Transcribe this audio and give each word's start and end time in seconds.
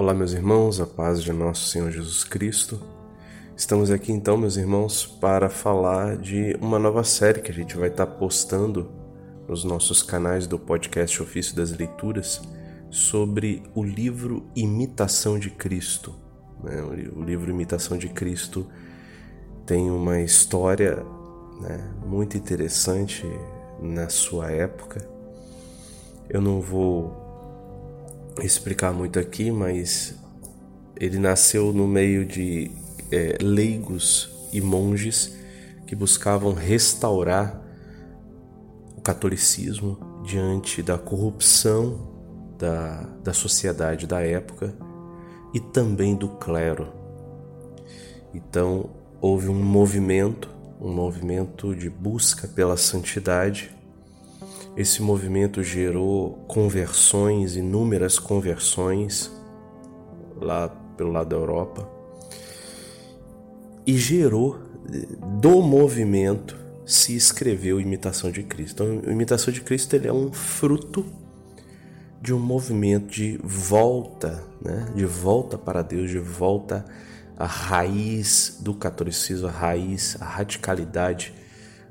Olá, 0.00 0.14
meus 0.14 0.32
irmãos, 0.32 0.80
a 0.80 0.86
paz 0.86 1.22
de 1.22 1.30
nosso 1.30 1.68
Senhor 1.68 1.90
Jesus 1.90 2.24
Cristo. 2.24 2.80
Estamos 3.54 3.90
aqui 3.90 4.10
então, 4.10 4.34
meus 4.34 4.56
irmãos, 4.56 5.04
para 5.04 5.50
falar 5.50 6.16
de 6.16 6.56
uma 6.58 6.78
nova 6.78 7.04
série 7.04 7.42
que 7.42 7.50
a 7.50 7.54
gente 7.54 7.76
vai 7.76 7.90
estar 7.90 8.06
postando 8.06 8.90
nos 9.46 9.62
nossos 9.62 10.02
canais 10.02 10.46
do 10.46 10.58
podcast 10.58 11.22
Ofício 11.22 11.54
das 11.54 11.70
Leituras 11.76 12.40
sobre 12.88 13.62
o 13.74 13.84
livro 13.84 14.48
Imitação 14.56 15.38
de 15.38 15.50
Cristo. 15.50 16.14
Né? 16.64 16.80
O 17.14 17.22
livro 17.22 17.50
Imitação 17.50 17.98
de 17.98 18.08
Cristo 18.08 18.66
tem 19.66 19.90
uma 19.90 20.18
história 20.22 21.04
né, 21.60 21.92
muito 22.06 22.38
interessante 22.38 23.26
na 23.78 24.08
sua 24.08 24.50
época. 24.50 25.06
Eu 26.26 26.40
não 26.40 26.58
vou 26.58 27.29
explicar 28.42 28.92
muito 28.92 29.18
aqui, 29.18 29.50
mas 29.50 30.14
ele 30.96 31.18
nasceu 31.18 31.72
no 31.72 31.86
meio 31.88 32.24
de 32.24 32.70
é, 33.10 33.38
leigos 33.40 34.30
e 34.52 34.60
monges 34.60 35.36
que 35.86 35.96
buscavam 35.96 36.52
restaurar 36.52 37.60
o 38.96 39.00
catolicismo 39.00 39.98
diante 40.24 40.82
da 40.82 40.98
corrupção 40.98 42.08
da, 42.58 43.02
da 43.24 43.32
sociedade 43.32 44.06
da 44.06 44.20
época 44.20 44.74
e 45.54 45.58
também 45.58 46.14
do 46.14 46.28
clero. 46.28 46.92
Então 48.32 48.90
houve 49.20 49.48
um 49.48 49.62
movimento, 49.62 50.48
um 50.80 50.92
movimento 50.92 51.74
de 51.74 51.90
busca 51.90 52.46
pela 52.46 52.76
santidade 52.76 53.74
esse 54.76 55.02
movimento 55.02 55.62
gerou 55.62 56.44
conversões, 56.46 57.56
inúmeras 57.56 58.18
conversões 58.18 59.30
lá 60.40 60.68
pelo 60.96 61.12
lado 61.12 61.28
da 61.28 61.36
Europa 61.36 61.88
e 63.86 63.96
gerou 63.96 64.58
do 65.40 65.60
movimento 65.60 66.56
se 66.86 67.14
escreveu 67.14 67.80
Imitação 67.80 68.30
de 68.30 68.42
Cristo. 68.42 68.82
Então, 68.82 69.12
Imitação 69.12 69.52
de 69.52 69.60
Cristo 69.60 69.94
ele 69.94 70.08
é 70.08 70.12
um 70.12 70.32
fruto 70.32 71.04
de 72.20 72.34
um 72.34 72.38
movimento 72.38 73.10
de 73.10 73.38
volta, 73.42 74.42
né? 74.60 74.86
de 74.94 75.06
volta 75.06 75.56
para 75.56 75.82
Deus, 75.82 76.10
de 76.10 76.18
volta 76.18 76.84
à 77.36 77.46
raiz 77.46 78.58
do 78.60 78.74
catolicismo, 78.74 79.48
a 79.48 79.50
raiz, 79.50 80.16
a 80.20 80.24
radicalidade 80.24 81.32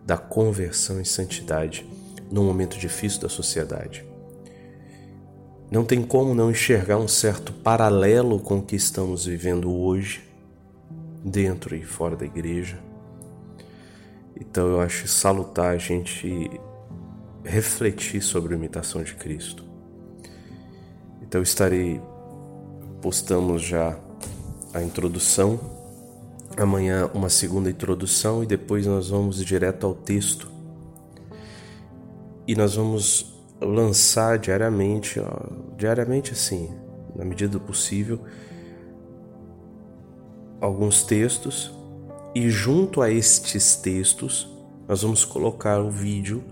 da 0.06 0.18
conversão 0.18 1.02
e 1.02 1.06
santidade 1.06 1.86
num 2.32 2.44
momento 2.44 2.78
difícil 2.78 3.22
da 3.22 3.30
sociedade. 3.30 4.06
Não 5.72 5.86
tem 5.86 6.02
como 6.02 6.34
não 6.34 6.50
enxergar 6.50 6.98
um 6.98 7.08
certo 7.08 7.54
paralelo 7.54 8.40
com 8.40 8.58
o 8.58 8.62
que 8.62 8.76
estamos 8.76 9.26
vivendo 9.26 9.72
hoje, 9.72 10.24
dentro 11.24 11.76
e 11.76 11.84
fora 11.84 12.16
da 12.16 12.26
igreja. 12.26 12.80
Então 14.40 14.68
eu 14.68 14.82
acho 14.82 15.08
salutar 15.08 15.74
a 15.74 15.78
gente 15.78 16.50
refletir 17.44 18.22
sobre 18.22 18.54
a 18.54 18.58
imitação 18.58 19.04
de 19.04 19.14
Cristo. 19.16 19.64
Então 21.22 21.42
estarei 21.42 22.02
postamos 23.02 23.62
já 23.62 23.98
a 24.74 24.82
introdução, 24.82 25.60
amanhã 26.58 27.10
uma 27.14 27.30
segunda 27.30 27.70
introdução 27.70 28.44
e 28.44 28.46
depois 28.46 28.86
nós 28.86 29.10
vamos 29.10 29.44
direto 29.44 29.86
ao 29.86 29.94
texto 29.94 30.59
e 32.50 32.56
nós 32.56 32.74
vamos 32.74 33.32
lançar 33.62 34.40
diariamente, 34.40 35.20
ó, 35.20 35.76
diariamente 35.78 36.34
assim, 36.34 36.68
na 37.16 37.24
medida 37.24 37.52
do 37.52 37.60
possível, 37.60 38.22
alguns 40.60 41.04
textos 41.04 41.72
e 42.34 42.50
junto 42.50 43.04
a 43.04 43.12
estes 43.12 43.76
textos 43.76 44.52
nós 44.88 45.04
vamos 45.04 45.24
colocar 45.24 45.80
o 45.80 45.92
vídeo 45.92 46.44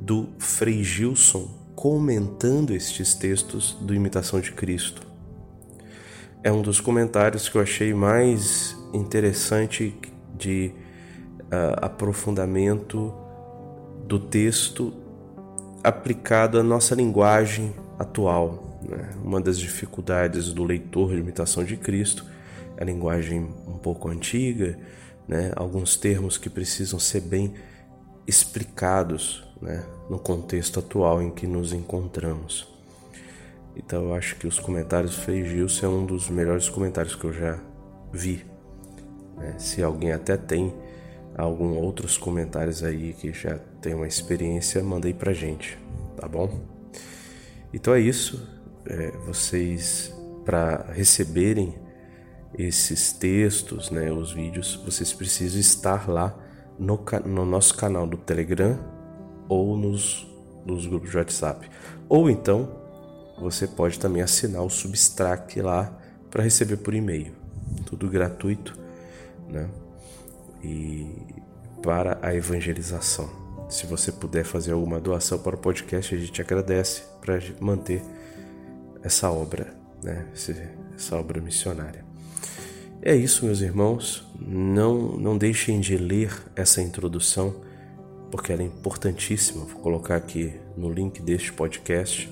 do 0.00 0.26
Frei 0.38 0.82
Gilson 0.82 1.50
comentando 1.74 2.70
estes 2.70 3.14
textos 3.14 3.76
do 3.82 3.94
Imitação 3.94 4.40
de 4.40 4.52
Cristo. 4.52 5.02
É 6.42 6.50
um 6.50 6.62
dos 6.62 6.80
comentários 6.80 7.46
que 7.46 7.58
eu 7.58 7.60
achei 7.60 7.92
mais 7.92 8.74
interessante 8.94 9.94
de 10.34 10.72
uh, 11.40 11.76
aprofundamento 11.84 13.12
do 14.06 14.18
texto 14.18 15.04
aplicado 15.82 16.58
à 16.58 16.62
nossa 16.62 16.94
linguagem 16.94 17.74
atual. 17.98 18.78
Né? 18.82 19.10
Uma 19.22 19.40
das 19.40 19.58
dificuldades 19.58 20.52
do 20.52 20.64
leitor 20.64 21.10
de 21.10 21.20
imitação 21.20 21.64
de 21.64 21.76
Cristo 21.76 22.24
é 22.76 22.82
a 22.82 22.86
linguagem 22.86 23.48
um 23.66 23.78
pouco 23.78 24.08
antiga, 24.08 24.78
né? 25.26 25.52
alguns 25.56 25.96
termos 25.96 26.38
que 26.38 26.50
precisam 26.50 26.98
ser 26.98 27.20
bem 27.20 27.54
explicados 28.26 29.44
né? 29.60 29.84
no 30.10 30.18
contexto 30.18 30.78
atual 30.78 31.22
em 31.22 31.30
que 31.30 31.46
nos 31.46 31.72
encontramos. 31.72 32.68
Então 33.76 34.04
eu 34.04 34.14
acho 34.14 34.36
que 34.36 34.46
os 34.46 34.58
comentários 34.58 35.16
Frei 35.16 35.44
Gilson 35.44 35.86
é 35.86 35.88
um 35.88 36.06
dos 36.06 36.30
melhores 36.30 36.68
comentários 36.68 37.14
que 37.14 37.24
eu 37.24 37.32
já 37.32 37.58
vi. 38.12 38.44
Né? 39.36 39.54
Se 39.58 39.82
alguém 39.82 40.12
até 40.12 40.36
tem 40.36 40.72
algum 41.36 41.76
outros 41.76 42.16
comentários 42.16 42.82
aí 42.82 43.12
que 43.12 43.32
já 43.32 43.58
tem 43.80 43.94
uma 43.94 44.08
experiência, 44.08 44.82
manda 44.82 45.06
aí 45.06 45.14
pra 45.14 45.32
gente, 45.32 45.78
tá 46.16 46.26
bom? 46.26 46.60
Então 47.72 47.94
é 47.94 48.00
isso. 48.00 48.48
É, 48.86 49.10
vocês, 49.26 50.14
para 50.44 50.86
receberem 50.92 51.74
esses 52.56 53.12
textos, 53.12 53.90
né, 53.90 54.10
os 54.10 54.32
vídeos, 54.32 54.76
vocês 54.84 55.12
precisam 55.12 55.60
estar 55.60 56.08
lá 56.08 56.34
no, 56.78 57.04
no 57.26 57.44
nosso 57.44 57.76
canal 57.76 58.06
do 58.06 58.16
Telegram 58.16 58.78
ou 59.48 59.76
nos, 59.76 60.26
nos 60.64 60.86
grupos 60.86 61.10
de 61.10 61.16
WhatsApp. 61.18 61.68
Ou 62.08 62.30
então, 62.30 62.68
você 63.38 63.66
pode 63.66 63.98
também 63.98 64.22
assinar 64.22 64.62
o 64.62 64.70
Substract 64.70 65.60
lá 65.60 65.92
para 66.30 66.42
receber 66.42 66.78
por 66.78 66.94
e-mail. 66.94 67.32
Tudo 67.84 68.08
gratuito, 68.08 68.78
né? 69.48 69.68
E 70.66 71.06
para 71.82 72.18
a 72.20 72.34
evangelização. 72.34 73.30
Se 73.68 73.86
você 73.86 74.10
puder 74.10 74.44
fazer 74.44 74.72
alguma 74.72 75.00
doação 75.00 75.38
para 75.38 75.54
o 75.54 75.58
podcast, 75.58 76.14
a 76.14 76.18
gente 76.18 76.40
agradece 76.40 77.02
para 77.20 77.40
manter 77.60 78.02
essa 79.02 79.30
obra, 79.30 79.72
né? 80.02 80.26
essa 80.94 81.16
obra 81.16 81.40
missionária. 81.40 82.04
É 83.02 83.14
isso, 83.14 83.44
meus 83.44 83.60
irmãos. 83.60 84.26
Não, 84.40 85.16
não 85.16 85.38
deixem 85.38 85.80
de 85.80 85.96
ler 85.96 86.32
essa 86.56 86.82
introdução, 86.82 87.54
porque 88.30 88.52
ela 88.52 88.62
é 88.62 88.66
importantíssima. 88.66 89.64
Vou 89.64 89.80
colocar 89.80 90.16
aqui 90.16 90.54
no 90.76 90.90
link 90.90 91.22
deste 91.22 91.52
podcast, 91.52 92.28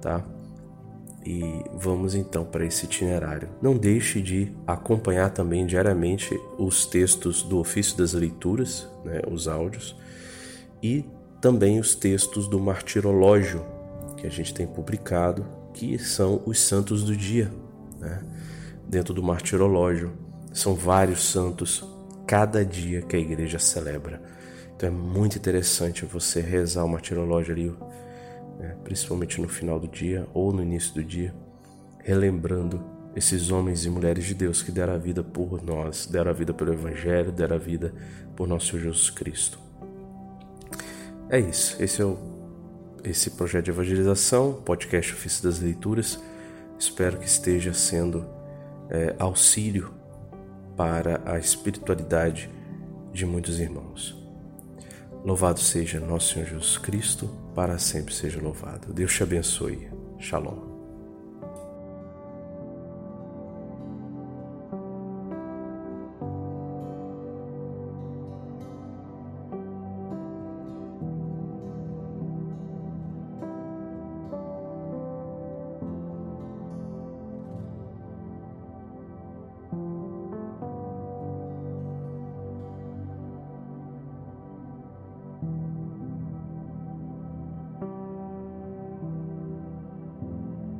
tá? 0.00 0.24
E 1.24 1.62
vamos 1.74 2.14
então 2.14 2.44
para 2.44 2.64
esse 2.64 2.86
itinerário. 2.86 3.48
Não 3.60 3.76
deixe 3.76 4.22
de 4.22 4.52
acompanhar 4.66 5.30
também 5.30 5.66
diariamente 5.66 6.38
os 6.58 6.86
textos 6.86 7.42
do 7.42 7.58
ofício 7.58 7.96
das 7.96 8.14
leituras, 8.14 8.88
né, 9.04 9.20
os 9.30 9.46
áudios, 9.46 9.94
e 10.82 11.04
também 11.40 11.78
os 11.78 11.94
textos 11.94 12.48
do 12.48 12.58
martirológio 12.58 13.64
que 14.16 14.26
a 14.26 14.30
gente 14.30 14.52
tem 14.52 14.66
publicado, 14.66 15.46
que 15.74 15.98
são 15.98 16.42
os 16.46 16.60
santos 16.60 17.04
do 17.04 17.16
dia. 17.16 17.50
Né? 17.98 18.22
Dentro 18.88 19.14
do 19.14 19.22
martirológio 19.22 20.12
são 20.52 20.74
vários 20.74 21.22
santos 21.22 21.84
cada 22.26 22.64
dia 22.64 23.02
que 23.02 23.16
a 23.16 23.18
igreja 23.18 23.58
celebra. 23.58 24.22
Então 24.76 24.88
é 24.88 24.92
muito 24.92 25.36
interessante 25.36 26.04
você 26.04 26.40
rezar 26.40 26.84
o 26.84 26.88
martirológio 26.88 27.52
ali 27.52 27.74
né, 28.60 28.76
principalmente 28.84 29.40
no 29.40 29.48
final 29.48 29.80
do 29.80 29.88
dia 29.88 30.26
ou 30.34 30.52
no 30.52 30.62
início 30.62 30.92
do 30.92 31.02
dia, 31.02 31.34
relembrando 31.98 32.84
esses 33.16 33.50
homens 33.50 33.84
e 33.86 33.90
mulheres 33.90 34.24
de 34.24 34.34
Deus 34.34 34.62
que 34.62 34.70
deram 34.70 34.92
a 34.92 34.98
vida 34.98 35.22
por 35.24 35.62
nós, 35.62 36.06
deram 36.06 36.30
a 36.30 36.34
vida 36.34 36.52
pelo 36.52 36.72
Evangelho, 36.72 37.32
deram 37.32 37.56
a 37.56 37.58
vida 37.58 37.92
por 38.36 38.46
nosso 38.46 38.78
Jesus 38.78 39.10
Cristo. 39.10 39.58
É 41.30 41.40
isso, 41.40 41.82
esse 41.82 42.02
é 42.02 42.04
o, 42.04 42.18
esse 43.02 43.30
projeto 43.30 43.64
de 43.64 43.70
evangelização, 43.70 44.60
podcast 44.64 45.12
Ofício 45.14 45.42
das 45.42 45.58
Leituras. 45.58 46.22
Espero 46.78 47.18
que 47.18 47.26
esteja 47.26 47.72
sendo 47.72 48.26
é, 48.90 49.14
auxílio 49.18 49.92
para 50.76 51.20
a 51.24 51.38
espiritualidade 51.38 52.50
de 53.12 53.24
muitos 53.24 53.58
irmãos. 53.58 54.19
Louvado 55.24 55.60
seja 55.60 56.00
nosso 56.00 56.34
Senhor 56.34 56.48
Jesus 56.48 56.78
Cristo, 56.78 57.28
para 57.54 57.78
sempre 57.78 58.14
seja 58.14 58.40
louvado. 58.40 58.92
Deus 58.92 59.12
te 59.12 59.22
abençoe. 59.22 59.88
Shalom. 60.18 60.69